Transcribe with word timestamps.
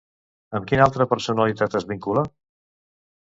Amb 0.59 0.63
quina 0.71 0.85
altra 0.85 1.05
personalitat 1.11 1.77
es 1.81 1.87
vincula? 1.91 2.23